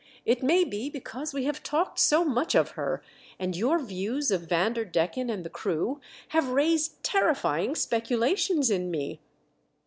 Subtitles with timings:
[0.25, 3.03] It may be because we have talked so much of her,
[3.37, 9.19] and your views of Vanderdecken and the crew have raised terrifying speculations in me."